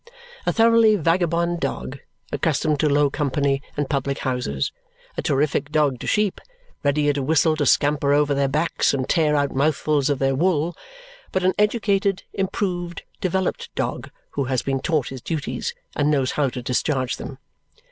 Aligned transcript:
A 0.47 0.51
thoroughly 0.51 0.95
vagabond 0.95 1.59
dog, 1.59 1.99
accustomed 2.31 2.79
to 2.79 2.89
low 2.89 3.11
company 3.11 3.61
and 3.77 3.87
public 3.87 4.17
houses; 4.17 4.71
a 5.15 5.21
terrific 5.21 5.71
dog 5.71 5.99
to 5.99 6.07
sheep, 6.07 6.41
ready 6.83 7.07
at 7.09 7.17
a 7.17 7.21
whistle 7.21 7.55
to 7.57 7.67
scamper 7.67 8.11
over 8.11 8.33
their 8.33 8.47
backs 8.47 8.95
and 8.95 9.07
tear 9.07 9.35
out 9.35 9.53
mouthfuls 9.53 10.09
of 10.09 10.17
their 10.17 10.33
wool; 10.33 10.75
but 11.31 11.43
an 11.43 11.53
educated, 11.59 12.23
improved, 12.33 13.03
developed 13.19 13.69
dog 13.75 14.09
who 14.31 14.45
has 14.45 14.63
been 14.63 14.79
taught 14.79 15.09
his 15.09 15.21
duties 15.21 15.75
and 15.95 16.09
knows 16.09 16.31
how 16.31 16.49
to 16.49 16.63
discharge 16.63 17.17
them. 17.17 17.37